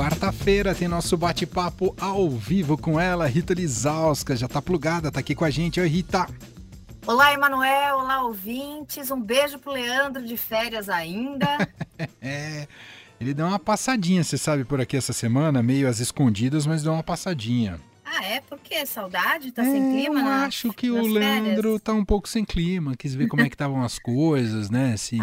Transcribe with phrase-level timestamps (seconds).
[0.00, 4.34] Quarta-feira tem nosso bate-papo ao vivo com ela, Rita Lizauska.
[4.34, 5.78] Já tá plugada, tá aqui com a gente.
[5.78, 6.26] Oi, Rita.
[7.06, 7.98] Olá, Emanuel.
[7.98, 9.10] Olá, ouvintes.
[9.10, 11.46] Um beijo pro Leandro de férias ainda.
[12.18, 12.66] é,
[13.20, 16.94] ele deu uma passadinha, você sabe, por aqui essa semana, meio às escondidas, mas deu
[16.94, 17.78] uma passadinha.
[18.02, 18.40] Ah, é?
[18.40, 18.86] Por quê?
[18.86, 19.52] Saudade?
[19.52, 20.20] Tá é, sem clima?
[20.20, 21.82] Eu acho que o Leandro férias?
[21.82, 22.96] tá um pouco sem clima.
[22.96, 24.96] Quis ver como é que estavam as coisas, né?
[24.98, 25.18] Se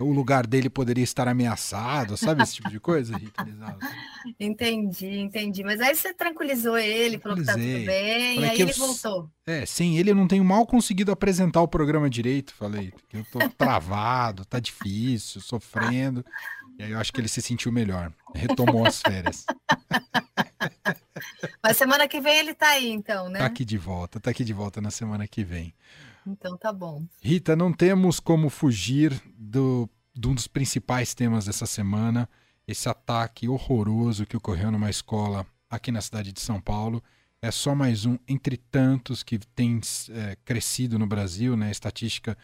[0.00, 3.44] o lugar dele poderia estar ameaçado, sabe esse tipo de coisa, Rita
[4.40, 5.62] Entendi, entendi.
[5.62, 8.76] Mas aí você tranquilizou ele, falou que tá tudo bem, falei e aí ele eu,
[8.76, 9.30] voltou.
[9.46, 12.92] É, sem ele eu não tenho mal conseguido apresentar o programa direito, falei.
[13.12, 16.24] Eu tô travado, tá difícil, sofrendo.
[16.78, 19.44] E aí eu acho que ele se sentiu melhor, retomou as férias.
[21.62, 23.38] Mas semana que vem ele tá aí, então, né?
[23.38, 25.74] Tá aqui de volta, tá aqui de volta na semana que vem.
[26.26, 27.04] Então tá bom.
[27.22, 32.28] Rita, não temos como fugir do, de um dos principais temas dessa semana,
[32.66, 37.02] esse ataque horroroso que ocorreu numa escola aqui na cidade de São Paulo.
[37.42, 41.70] É só mais um entre tantos que tem é, crescido no Brasil, né?
[41.70, 42.36] Estatística,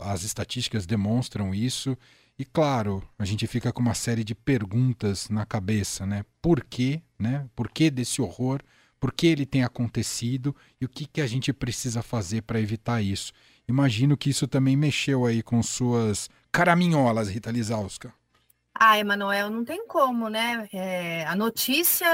[0.00, 1.96] as estatísticas demonstram isso.
[2.38, 6.24] E claro, a gente fica com uma série de perguntas na cabeça, né?
[6.40, 7.48] Por quê, né?
[7.54, 8.60] Por que desse horror?
[9.02, 13.02] Por que ele tem acontecido e o que, que a gente precisa fazer para evitar
[13.02, 13.32] isso.
[13.66, 18.14] Imagino que isso também mexeu aí com suas caraminholas, Rita Lizauska.
[18.72, 20.68] Ah, Emanuel, não tem como, né?
[20.72, 22.06] É, a notícia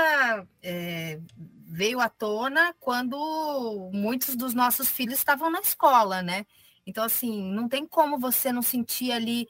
[0.62, 1.20] é,
[1.66, 6.46] veio à tona quando muitos dos nossos filhos estavam na escola, né?
[6.86, 9.46] Então, assim, não tem como você não sentir ali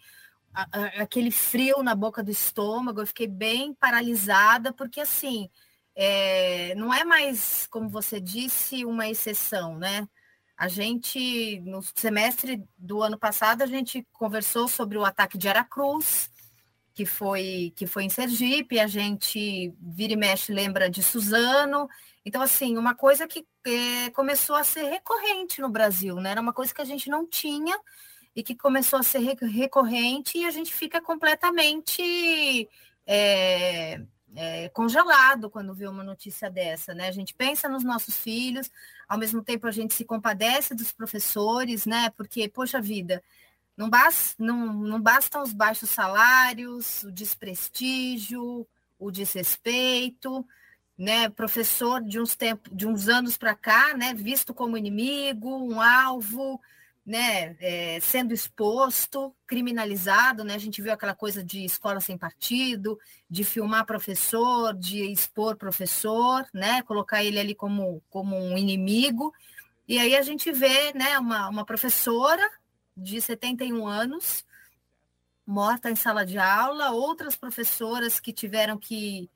[0.53, 3.01] a, a, aquele frio na boca do estômago.
[3.01, 5.49] Eu fiquei bem paralisada, porque, assim,
[6.01, 10.09] é, não é mais, como você disse, uma exceção, né?
[10.57, 16.31] A gente, no semestre do ano passado, a gente conversou sobre o ataque de Aracruz,
[16.95, 21.89] que foi, que foi em Sergipe, a gente vira e mexe lembra de Suzano.
[22.25, 26.31] Então, assim, uma coisa que é, começou a ser recorrente no Brasil, né?
[26.31, 27.77] Era uma coisa que a gente não tinha
[28.37, 32.69] e que começou a ser recorrente e a gente fica completamente
[33.05, 34.01] é,
[34.41, 37.09] é, congelado quando vê uma notícia dessa, né?
[37.09, 38.71] A gente pensa nos nossos filhos,
[39.09, 42.09] ao mesmo tempo a gente se compadece dos professores, né?
[42.11, 43.21] Porque, poxa vida,
[43.77, 48.65] não, basta, não, não bastam os baixos salários, o desprestígio,
[48.97, 50.47] o desrespeito,
[50.97, 51.29] né?
[51.31, 52.39] Professor de uns
[52.71, 54.15] de uns anos para cá, né?
[54.15, 56.61] Visto como inimigo, um alvo,
[57.09, 60.55] né, é, sendo exposto, criminalizado, né?
[60.55, 66.47] A gente viu aquela coisa de escola sem partido, de filmar professor, de expor professor,
[66.53, 66.83] né?
[66.83, 69.33] Colocar ele ali como, como um inimigo.
[69.89, 72.47] E aí a gente vê, né, uma, uma professora
[72.95, 74.45] de 71 anos
[75.47, 79.31] morta em sala de aula, outras professoras que tiveram que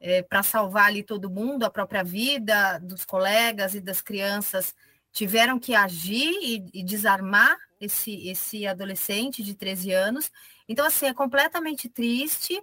[0.00, 4.74] é, para salvar ali todo mundo, a própria vida dos colegas e das crianças
[5.12, 10.30] tiveram que agir e, e, desarmar esse, esse adolescente de 13 anos.
[10.68, 12.60] Então, assim, é completamente triste.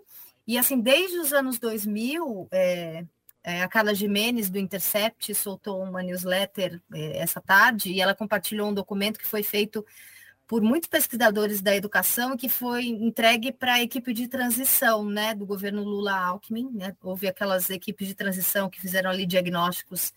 [0.47, 3.05] E, assim, desde os anos 2000, é,
[3.43, 8.69] é, a Carla Jimenez, do Intercept, soltou uma newsletter é, essa tarde e ela compartilhou
[8.69, 9.85] um documento que foi feito
[10.47, 15.45] por muitos pesquisadores da educação que foi entregue para a equipe de transição né, do
[15.45, 16.69] governo Lula-Alckmin.
[16.71, 16.95] Né?
[17.01, 20.13] Houve aquelas equipes de transição que fizeram ali diagnósticos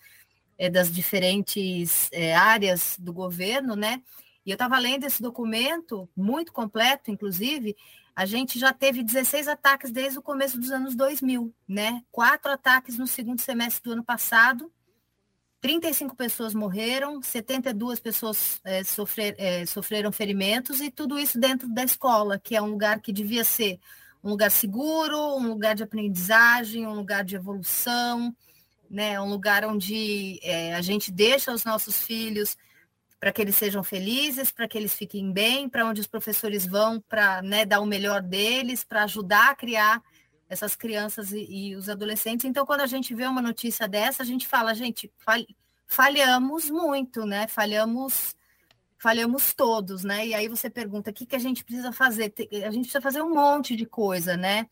[0.59, 4.03] é, das diferentes é, áreas do governo, né?
[4.45, 7.75] E eu estava lendo esse documento, muito completo, inclusive,
[8.15, 12.03] a gente já teve 16 ataques desde o começo dos anos 2000, né?
[12.11, 14.69] Quatro ataques no segundo semestre do ano passado,
[15.61, 21.83] 35 pessoas morreram, 72 pessoas é, sofrer, é, sofreram ferimentos, e tudo isso dentro da
[21.83, 23.79] escola, que é um lugar que devia ser
[24.21, 28.35] um lugar seguro, um lugar de aprendizagem, um lugar de evolução,
[28.89, 29.19] né?
[29.19, 32.57] Um lugar onde é, a gente deixa os nossos filhos
[33.19, 37.01] para que eles sejam felizes, para que eles fiquem bem, para onde os professores vão
[37.01, 40.01] para né, dar o melhor deles, para ajudar a criar
[40.47, 42.45] essas crianças e, e, os adolescentes.
[42.45, 45.11] Então, quando a gente vê uma notícia dessa, a gente fala, gente,
[45.85, 47.47] falhamos muito, né?
[47.47, 48.35] Falhamos,
[48.97, 50.25] falhamos todos, né?
[50.25, 52.33] E aí você pergunta, o que, que a gente precisa fazer?
[52.65, 54.67] A gente precisa fazer um monte de coisa, né?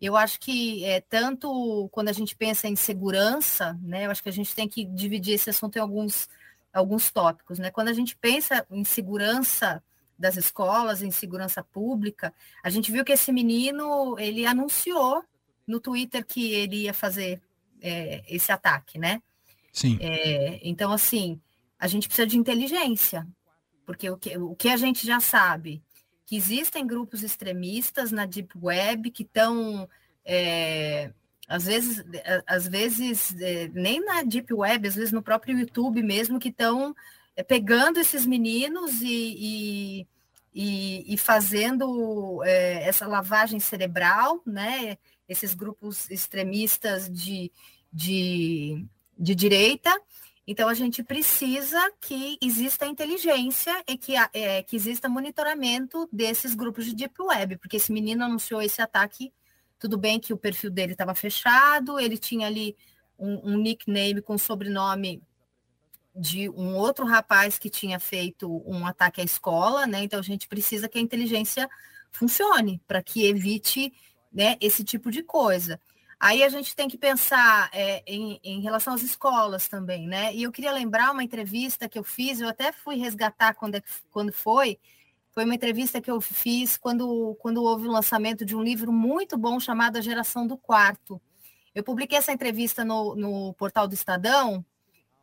[0.00, 4.28] Eu acho que é, tanto quando a gente pensa em segurança, né, eu acho que
[4.28, 6.28] a gente tem que dividir esse assunto em alguns,
[6.72, 7.58] alguns tópicos.
[7.58, 7.70] Né?
[7.70, 9.82] Quando a gente pensa em segurança
[10.18, 15.22] das escolas, em segurança pública, a gente viu que esse menino ele anunciou
[15.66, 17.40] no Twitter que ele ia fazer
[17.80, 19.20] é, esse ataque, né?
[19.72, 19.98] Sim.
[20.00, 21.40] É, então, assim,
[21.78, 23.26] a gente precisa de inteligência,
[23.84, 25.82] porque o que, o que a gente já sabe
[26.26, 29.88] que existem grupos extremistas na Deep Web que estão
[30.24, 31.12] é,
[31.48, 32.04] às vezes,
[32.46, 36.94] às vezes é, nem na Deep Web, às vezes no próprio YouTube mesmo, que estão
[37.36, 40.06] é, pegando esses meninos e, e,
[40.52, 44.98] e, e fazendo é, essa lavagem cerebral, né?
[45.28, 47.52] Esses grupos extremistas de,
[47.92, 48.84] de,
[49.16, 49.96] de direita.
[50.46, 56.84] Então, a gente precisa que exista inteligência e que, é, que exista monitoramento desses grupos
[56.84, 59.32] de Deep Web, porque esse menino anunciou esse ataque
[59.78, 62.76] tudo bem que o perfil dele estava fechado, ele tinha ali
[63.18, 65.22] um, um, nickname com sobrenome
[66.14, 70.02] de um outro rapaz que tinha feito um ataque à escola, né?
[70.02, 71.68] Então a gente precisa que a inteligência
[72.10, 73.92] funcione para que evite
[74.32, 75.78] né, esse tipo de coisa.
[76.18, 80.34] Aí a gente tem que pensar é, em, em, relação às escolas também, né?
[80.34, 83.82] E eu queria lembrar uma entrevista que eu fiz, eu até fui resgatar quando, é,
[84.10, 84.78] quando foi,
[85.30, 89.36] foi uma entrevista que eu fiz quando, quando houve o lançamento de um livro muito
[89.36, 91.20] bom chamado A Geração do Quarto.
[91.74, 94.64] Eu publiquei essa entrevista no, no portal do Estadão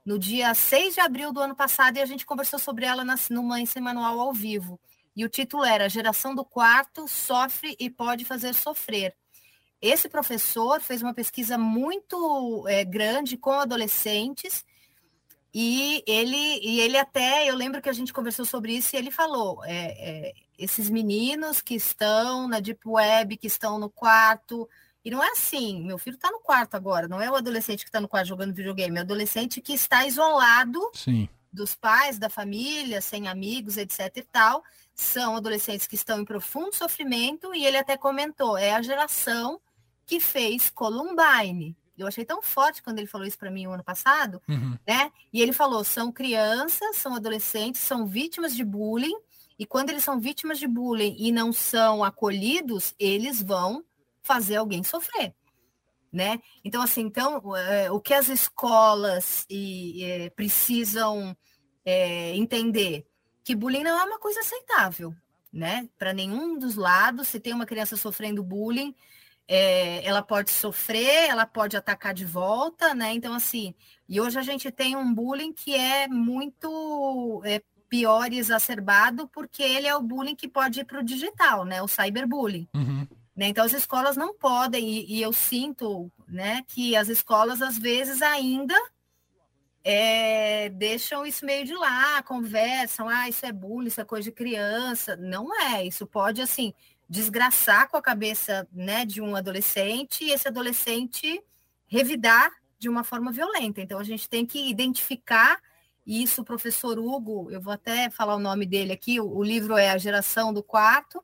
[0.06, 3.16] no dia 6 de abril do ano passado e a gente conversou sobre ela na,
[3.32, 4.80] no Mãe Manual ao vivo.
[5.16, 9.16] E o título era Geração do Quarto sofre e pode fazer sofrer.
[9.84, 14.64] Esse professor fez uma pesquisa muito é, grande com adolescentes
[15.54, 19.12] e ele, e ele até, eu lembro que a gente conversou sobre isso e ele
[19.12, 24.70] falou: é, é, esses meninos que estão na Deep Web, que estão no quarto.
[25.04, 27.90] E não é assim, meu filho está no quarto agora, não é o adolescente que
[27.90, 31.28] está no quarto jogando videogame, é o adolescente que está isolado Sim.
[31.52, 34.64] dos pais, da família, sem amigos, etc e tal.
[34.96, 39.60] São adolescentes que estão em profundo sofrimento, e ele até comentou: é a geração
[40.14, 41.76] que fez Columbine.
[41.98, 44.78] Eu achei tão forte quando ele falou isso para mim o ano passado, uhum.
[44.88, 45.12] né?
[45.32, 49.16] E ele falou: são crianças, são adolescentes, são vítimas de bullying,
[49.58, 53.84] e quando eles são vítimas de bullying e não são acolhidos, eles vão
[54.22, 55.34] fazer alguém sofrer.
[56.12, 56.40] Né?
[56.64, 61.36] Então, assim, então, é, o que as escolas e, é, precisam
[61.84, 63.04] é, entender?
[63.44, 65.12] Que bullying não é uma coisa aceitável,
[65.52, 65.90] né?
[65.98, 68.94] Para nenhum dos lados, se tem uma criança sofrendo bullying,
[69.48, 73.14] é, ela pode sofrer, ela pode atacar de volta, né?
[73.14, 73.74] Então, assim,
[74.08, 79.62] e hoje a gente tem um bullying que é muito é, pior e exacerbado, porque
[79.62, 81.82] ele é o bullying que pode ir para o digital, né?
[81.82, 82.68] O cyberbullying.
[82.74, 83.08] Uhum.
[83.36, 83.48] Né?
[83.48, 88.22] Então, as escolas não podem, e, e, eu sinto né, que as escolas, às vezes,
[88.22, 88.76] ainda
[89.84, 94.32] é, deixam isso meio de lá, conversam, ah, isso é bullying, isso é coisa de
[94.32, 95.16] criança.
[95.16, 96.74] Não é, isso pode, assim,
[97.10, 101.44] desgraçar com a cabeça né, de um adolescente e esse adolescente
[101.88, 103.82] revidar de uma forma violenta.
[103.82, 105.62] Então, a gente tem que identificar
[106.06, 106.42] isso.
[106.42, 109.90] O professor Hugo, eu vou até falar o nome dele aqui, o, o livro é
[109.90, 111.24] A Geração do Quarto.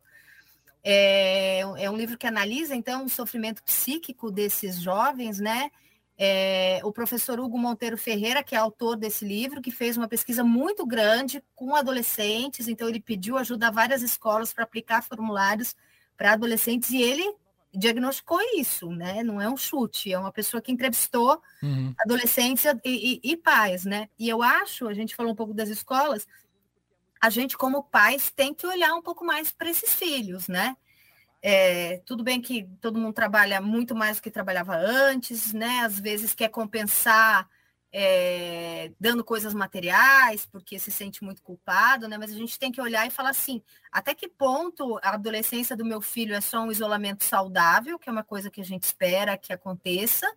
[0.83, 5.69] É, é um livro que analisa, então, o sofrimento psíquico desses jovens, né?
[6.21, 10.43] É, o professor Hugo Monteiro Ferreira, que é autor desse livro, que fez uma pesquisa
[10.43, 15.77] muito grande com adolescentes, então ele pediu ajuda a várias escolas para aplicar formulários
[16.17, 17.23] para adolescentes e ele
[17.73, 19.23] diagnosticou isso, né?
[19.23, 21.93] Não é um chute, é uma pessoa que entrevistou uhum.
[21.99, 24.09] adolescentes e, e, e pais, né?
[24.19, 26.27] E eu acho, a gente falou um pouco das escolas,
[27.21, 30.75] a gente como pais tem que olhar um pouco mais para esses filhos, né?
[31.41, 35.81] É, tudo bem que todo mundo trabalha muito mais do que trabalhava antes, né?
[35.81, 37.47] Às vezes quer compensar
[37.91, 42.17] é, dando coisas materiais, porque se sente muito culpado, né?
[42.17, 45.85] Mas a gente tem que olhar e falar assim: até que ponto a adolescência do
[45.85, 49.37] meu filho é só um isolamento saudável, que é uma coisa que a gente espera
[49.37, 50.27] que aconteça,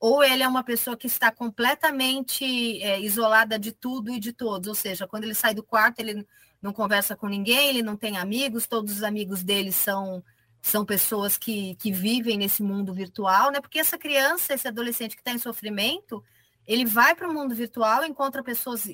[0.00, 4.68] ou ele é uma pessoa que está completamente é, isolada de tudo e de todos,
[4.68, 6.26] ou seja, quando ele sai do quarto, ele
[6.60, 10.24] não conversa com ninguém, ele não tem amigos, todos os amigos dele são
[10.66, 13.60] são pessoas que, que vivem nesse mundo virtual, né?
[13.60, 16.24] Porque essa criança, esse adolescente que está em sofrimento,
[16.66, 18.84] ele vai para o mundo virtual, encontra pessoas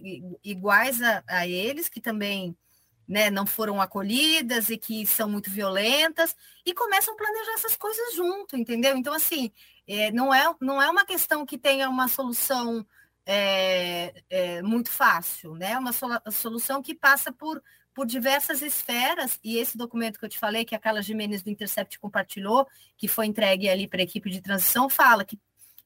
[0.45, 2.55] iguais a, a eles, que também
[3.09, 8.14] né, não foram acolhidas e que são muito violentas, e começam a planejar essas coisas
[8.14, 8.95] junto, entendeu?
[8.95, 9.50] Então, assim,
[9.88, 12.87] é, não, é, não é uma questão que tenha uma solução
[13.25, 15.73] é, é, muito fácil, né?
[15.73, 15.93] É uma
[16.31, 17.62] solução que passa por
[17.95, 21.51] por diversas esferas, e esse documento que eu te falei, que a Carla Jimenez do
[21.51, 25.39] Intercept compartilhou, que foi entregue ali para a equipe de transição, fala que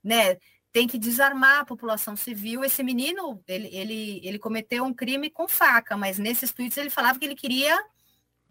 [0.02, 0.36] né,
[0.72, 2.64] tem que desarmar a população civil.
[2.64, 7.18] Esse menino, ele, ele, ele cometeu um crime com faca, mas nesses tweets ele falava
[7.18, 7.76] que ele queria,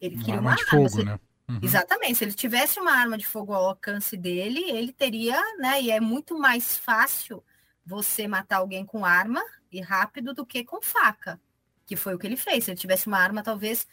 [0.01, 0.65] ele queria uma, uma arma.
[0.65, 1.19] Fogo, né?
[1.47, 1.59] Uhum.
[1.61, 5.79] Exatamente, se ele tivesse uma arma de fogo ao alcance dele, ele teria, né?
[5.81, 7.43] E é muito mais fácil
[7.85, 11.39] você matar alguém com arma e rápido do que com faca
[11.85, 12.65] que foi o que ele fez.
[12.65, 13.87] Se ele tivesse uma arma, talvez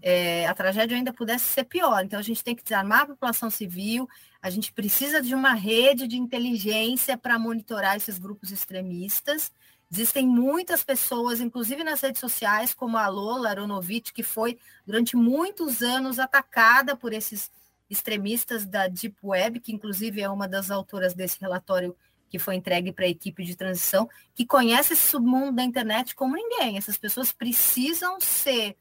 [0.00, 2.04] é, a tragédia ainda pudesse ser pior.
[2.04, 4.08] Então, a gente tem que desarmar a população civil,
[4.40, 9.52] a gente precisa de uma rede de inteligência para monitorar esses grupos extremistas.
[9.90, 15.82] Existem muitas pessoas, inclusive nas redes sociais, como a Lola Aronovich, que foi durante muitos
[15.82, 17.50] anos atacada por esses
[17.88, 21.96] extremistas da Deep Web, que inclusive é uma das autoras desse relatório
[22.28, 26.36] que foi entregue para a equipe de transição, que conhece esse submundo da internet como
[26.36, 26.76] ninguém.
[26.76, 28.76] Essas pessoas precisam ser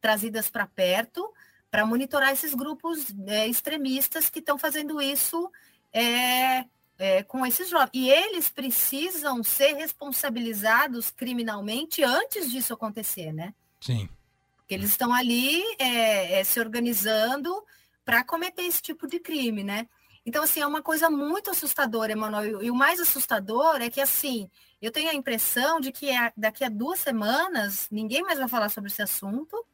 [0.00, 1.32] trazidas para perto
[1.72, 5.50] para monitorar esses grupos é, extremistas que estão fazendo isso
[5.90, 6.66] é,
[6.98, 7.90] é, com esses jovens.
[7.94, 13.54] E eles precisam ser responsabilizados criminalmente antes disso acontecer, né?
[13.80, 14.06] Sim.
[14.58, 17.64] Porque eles estão ali é, é, se organizando
[18.04, 19.88] para cometer esse tipo de crime, né?
[20.24, 22.62] Então, assim, é uma coisa muito assustadora, Emanuel.
[22.62, 24.48] E o mais assustador é que, assim,
[24.80, 28.90] eu tenho a impressão de que daqui a duas semanas ninguém mais vai falar sobre
[28.90, 29.64] esse assunto.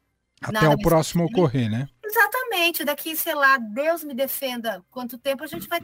[0.41, 1.87] Até o próximo ocorrer, né?
[2.03, 2.83] Exatamente.
[2.83, 5.81] Daqui, sei lá, Deus me defenda quanto tempo a gente vai,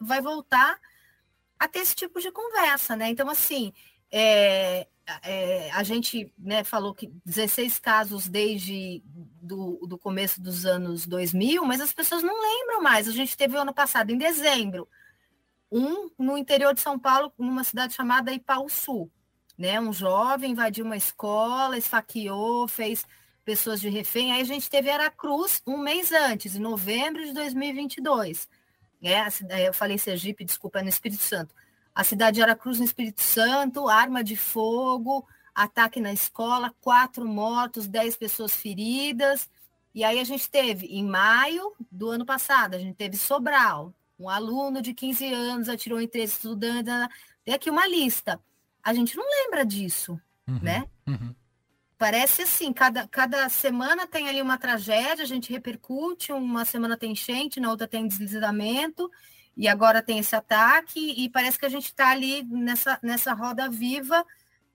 [0.00, 0.78] vai voltar
[1.58, 3.08] a ter esse tipo de conversa, né?
[3.08, 3.72] Então, assim,
[4.10, 4.86] é,
[5.22, 9.02] é, a gente né, falou que 16 casos desde
[9.40, 13.08] do, do começo dos anos 2000, mas as pessoas não lembram mais.
[13.08, 14.88] A gente teve ano passado, em dezembro,
[15.70, 18.32] um no interior de São Paulo, numa cidade chamada
[18.68, 19.10] Sul,
[19.56, 19.80] Né?
[19.80, 23.06] Um jovem invadiu uma escola, esfaqueou, fez
[23.44, 24.32] pessoas de refém.
[24.32, 28.48] Aí a gente teve Aracruz um mês antes, em novembro de 2022.
[29.02, 31.54] É, eu falei Sergipe, desculpa, é no Espírito Santo
[31.96, 37.88] a cidade de Aracruz, no Espírito Santo, arma de fogo, ataque na escola, quatro mortos,
[37.88, 39.48] dez pessoas feridas.
[39.94, 44.28] E aí a gente teve, em maio do ano passado, a gente teve Sobral, um
[44.28, 46.92] aluno de 15 anos atirou em três estudantes.
[47.42, 48.38] Tem aqui uma lista.
[48.84, 50.84] A gente não lembra disso, uhum, né?
[51.06, 51.34] Uhum.
[51.96, 57.12] Parece assim, cada, cada semana tem ali uma tragédia, a gente repercute, uma semana tem
[57.12, 59.10] enchente, na outra tem deslizamento,
[59.56, 63.70] e agora tem esse ataque, e parece que a gente está ali nessa, nessa roda
[63.70, 64.24] viva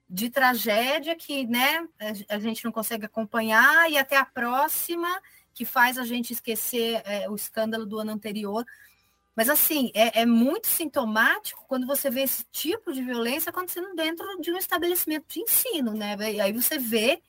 [0.10, 1.88] de tragédia que né,
[2.28, 5.08] a gente não consegue acompanhar, e até a próxima,
[5.54, 8.66] que faz a gente esquecer é, o escândalo do ano anterior.
[9.36, 14.26] Mas, assim, é, é, muito sintomático quando você vê esse tipo de violência acontecendo dentro
[14.42, 16.18] de um estabelecimento de ensino, né?
[16.34, 17.22] E aí você vê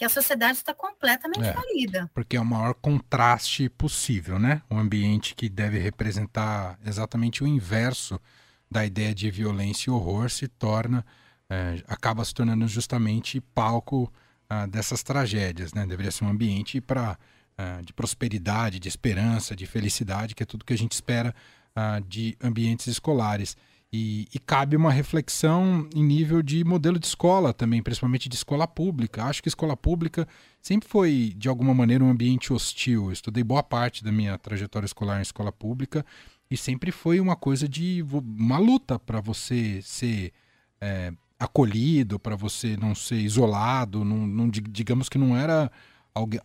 [0.00, 2.10] que a sociedade está completamente é, falida.
[2.14, 4.62] Porque é o maior contraste possível, né?
[4.70, 8.18] Um ambiente que deve representar exatamente o inverso
[8.70, 11.04] da ideia de violência e horror se torna,
[11.50, 14.10] é, acaba se tornando justamente palco
[14.48, 15.86] ah, dessas tragédias, né?
[15.86, 17.18] Deveria ser um ambiente para
[17.58, 21.34] ah, de prosperidade, de esperança, de felicidade, que é tudo que a gente espera
[21.76, 23.54] ah, de ambientes escolares.
[23.92, 28.68] E, e, cabe uma reflexão em nível de modelo de escola também, principalmente de escola
[28.68, 29.24] pública.
[29.24, 30.28] Acho que escola pública
[30.62, 33.06] sempre foi, de alguma maneira, um ambiente hostil.
[33.06, 36.06] Eu estudei boa parte da minha trajetória escolar em escola pública
[36.48, 40.32] e sempre foi uma coisa de uma luta para você ser
[40.80, 44.04] é, acolhido, para você não ser isolado.
[44.04, 45.68] Não, não, digamos que não era
[46.14, 46.36] algo,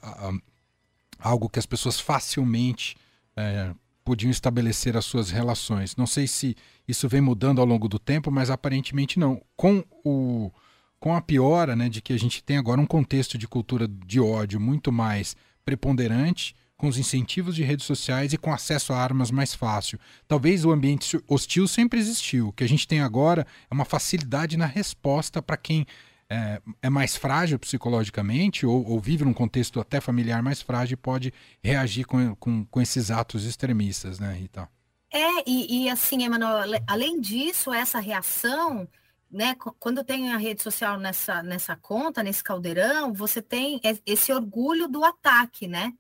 [1.19, 2.95] algo que as pessoas facilmente
[3.35, 3.71] é,
[4.05, 5.95] podiam estabelecer as suas relações.
[5.95, 6.55] Não sei se
[6.87, 9.41] isso vem mudando ao longo do tempo, mas aparentemente não.
[9.57, 10.51] Com o
[10.97, 14.19] com a piora, né, de que a gente tem agora um contexto de cultura de
[14.19, 19.29] ódio muito mais preponderante, com os incentivos de redes sociais e com acesso a armas
[19.29, 19.99] mais fácil.
[20.27, 22.47] Talvez o ambiente hostil sempre existiu.
[22.47, 25.85] O que a gente tem agora é uma facilidade na resposta para quem
[26.29, 31.33] é, é, mais frágil psicologicamente ou, ou, vive num contexto até familiar mais frágil pode
[31.63, 34.67] reagir com, com, com esses atos extremistas, né, Rita?
[35.11, 38.87] É, e, e assim, Emanuel, além disso, essa reação,
[39.31, 44.87] né, quando tem a rede social nessa, nessa conta, nesse caldeirão, você tem esse orgulho
[44.87, 45.93] do ataque, né?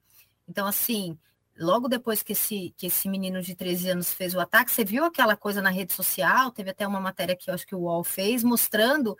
[0.47, 1.17] Então, assim,
[1.57, 5.05] logo depois que esse, que esse menino de 13 anos fez o ataque, você viu
[5.05, 8.03] aquela coisa na rede social, teve até uma matéria que eu acho que o UOL
[8.03, 9.17] fez, mostrando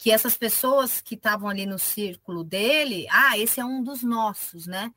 [0.00, 4.66] que essas pessoas que estavam ali no círculo dele, ah, esse é um dos nossos,
[4.66, 4.90] né?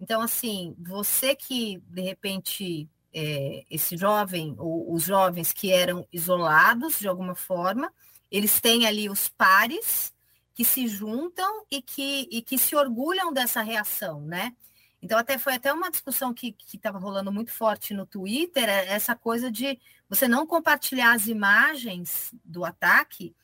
[0.00, 6.98] Então, assim, você que de repente é, esse jovem, ou os jovens que eram isolados
[6.98, 7.92] de alguma forma,
[8.30, 10.10] eles têm ali os pares
[10.54, 14.56] que se juntam e que, e que se orgulham dessa reação, né?
[15.02, 19.14] Então, até foi até uma discussão que estava rolando muito forte no Twitter, é essa
[19.14, 23.34] coisa de você não compartilhar as imagens do ataque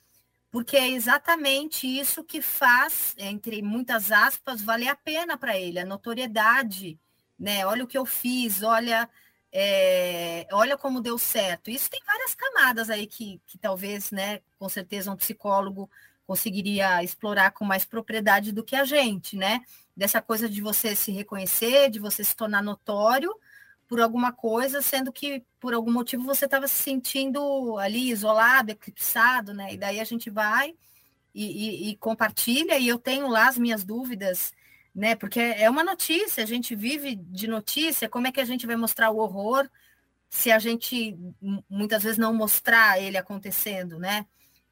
[0.53, 5.85] porque é exatamente isso que faz, entre muitas aspas, valer a pena para ele, a
[5.87, 7.01] notoriedade,
[7.39, 7.67] né?
[7.67, 9.09] Olha o que eu fiz, olha,
[9.51, 11.71] é, olha como deu certo.
[11.71, 15.91] Isso tem várias camadas aí que, que talvez, né, com certeza um psicólogo
[16.27, 19.63] conseguiria explorar com mais propriedade do que a gente, né?
[19.97, 23.35] dessa coisa de você se reconhecer, de você se tornar notório
[23.93, 29.53] por alguma coisa, sendo que por algum motivo você estava se sentindo ali isolado, eclipsado,
[29.53, 29.75] né?
[29.75, 30.75] E daí a gente vai
[31.35, 34.51] e, e, e, compartilha, e eu tenho lá as minhas dúvidas,
[34.95, 35.15] né?
[35.15, 38.77] Porque é uma notícia, a gente vive de notícia, como é que a gente vai
[38.77, 39.69] mostrar o horror
[40.31, 41.15] se a gente
[41.69, 44.25] muitas vezes não mostrar ele acontecendo, né?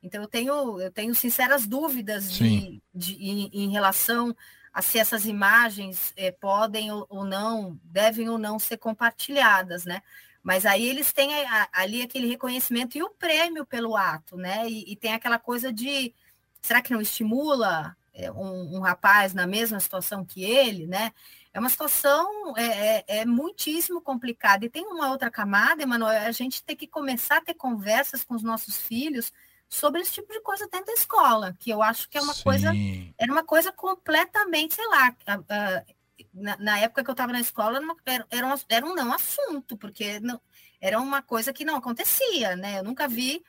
[0.02, 4.34] Então eu tenho, eu tenho sinceras dúvidas de, de em, em, relação
[4.72, 10.02] a se essas imagens eh, podem ou, ou, não, devem ou não ser compartilhadas, né?
[10.42, 14.68] Mas aí eles têm a, ali aquele reconhecimento e o prêmio pelo ato, né?
[14.68, 16.14] E, e tem aquela coisa de
[16.62, 21.12] será que não estimula eh, um, um, rapaz na mesma situação que ele, né?
[21.52, 24.64] É uma situação é, é, é, muitíssimo complicada.
[24.64, 28.34] E tem uma outra camada, Emanuel, a gente tem que começar a ter conversas com
[28.34, 29.32] os nossos filhos
[29.70, 32.42] sobre esse tipo de coisa dentro da escola, que eu acho que é uma Sim.
[32.42, 32.72] coisa,
[33.16, 35.16] era uma coisa completamente, sei lá,
[36.34, 39.76] na, na época que eu estava na escola, era, era, um, era um não assunto,
[39.76, 40.40] porque não,
[40.80, 42.80] era uma coisa que não acontecia, né?
[42.80, 43.44] Eu nunca vi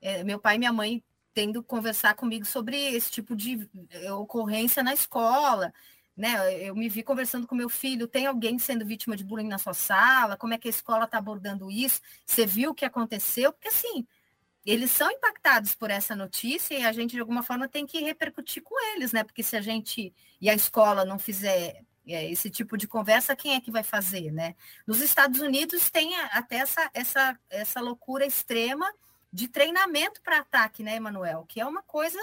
[0.00, 3.68] é, meu pai e minha mãe tendo conversar comigo sobre esse tipo de
[4.10, 5.72] ocorrência na escola,
[6.16, 6.64] né?
[6.64, 9.74] Eu me vi conversando com meu filho, tem alguém sendo vítima de bullying na sua
[9.74, 10.36] sala?
[10.36, 12.00] Como é que a escola está abordando isso?
[12.24, 13.52] Você viu o que aconteceu?
[13.52, 14.06] Porque assim,
[14.68, 18.62] eles são impactados por essa notícia e a gente, de alguma forma, tem que repercutir
[18.62, 19.24] com eles, né?
[19.24, 23.54] Porque se a gente e a escola não fizer é, esse tipo de conversa, quem
[23.54, 24.54] é que vai fazer, né?
[24.86, 28.86] Nos Estados Unidos tem até essa, essa, essa loucura extrema
[29.32, 31.46] de treinamento para ataque, né, Emanuel?
[31.48, 32.18] Que é uma coisa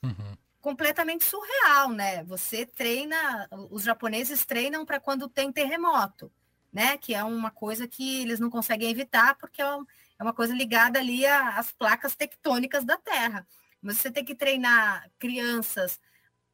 [0.00, 0.36] uhum.
[0.60, 2.22] completamente surreal, né?
[2.22, 6.30] Você treina, os japoneses treinam para quando tem terremoto,
[6.72, 6.96] né?
[6.98, 9.84] Que é uma coisa que eles não conseguem evitar porque é um,
[10.20, 13.46] é uma coisa ligada ali às placas tectônicas da Terra.
[13.80, 15.98] Mas você tem que treinar crianças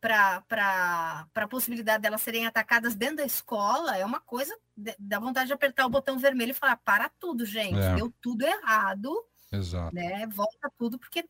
[0.00, 4.56] para a possibilidade delas serem atacadas dentro da escola, é uma coisa,
[4.96, 7.96] dá vontade de apertar o botão vermelho e falar, para tudo, gente, é.
[7.96, 9.12] deu tudo errado,
[9.50, 9.92] Exato.
[9.92, 10.28] né?
[10.28, 11.28] Volta tudo, porque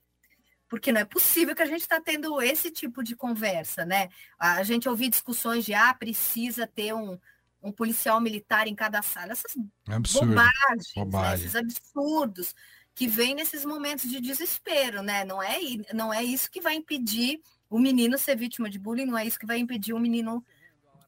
[0.68, 4.08] porque não é possível que a gente está tendo esse tipo de conversa, né?
[4.36, 7.16] A gente ouvir discussões de ah, precisa ter um,
[7.62, 9.56] um policial militar em cada sala, essas
[9.88, 10.28] Absurdo.
[10.28, 11.34] bobagens, né?
[11.34, 12.54] esses absurdos
[12.94, 15.24] que vêm nesses momentos de desespero, né?
[15.24, 15.58] Não é,
[15.92, 19.38] não é isso que vai impedir o menino ser vítima de bullying, não é isso
[19.38, 20.42] que vai impedir o menino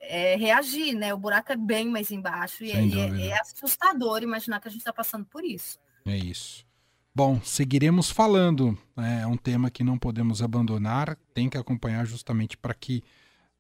[0.01, 1.15] é, reagir, né?
[1.15, 4.93] O buraco é bem mais embaixo e é, é, assustador imaginar que a gente está
[4.93, 5.79] passando por isso.
[6.05, 6.67] É isso.
[7.15, 8.79] Bom, seguiremos falando.
[8.97, 9.23] Né?
[9.23, 13.03] É um tema que não podemos abandonar, tem que acompanhar justamente para que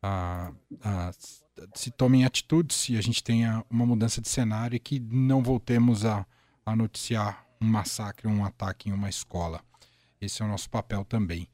[0.02, 1.12] a, a
[1.74, 6.04] se tomem atitudes e a gente tenha uma mudança de cenário e que não voltemos
[6.04, 6.26] a,
[6.64, 9.61] a noticiar um massacre, um ataque em uma escola.
[10.20, 11.48] Esse é o nosso papel também.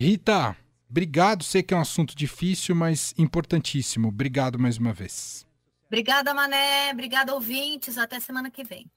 [0.00, 0.56] Rita,
[0.88, 1.44] obrigado.
[1.44, 4.08] Sei que é um assunto difícil, mas importantíssimo.
[4.08, 5.46] Obrigado mais uma vez.
[5.86, 6.90] Obrigada, Mané.
[6.92, 7.98] Obrigada, ouvintes.
[7.98, 8.90] Até semana que vem.